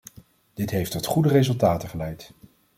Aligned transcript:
Dit 0.53 0.69
heeft 0.69 0.91
tot 0.91 1.05
goede 1.05 1.29
resultaten 1.29 1.89
geleid. 1.89 2.33